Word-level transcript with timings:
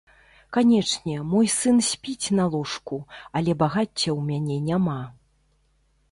Канечне, 0.55 1.15
мой 1.33 1.49
сын 1.55 1.81
спіць 1.87 2.27
на 2.39 2.45
ложку, 2.55 2.97
але 3.41 3.55
багацця 3.61 3.91
ў 3.91 4.19
мяне 4.31 4.57
няма. 4.71 4.97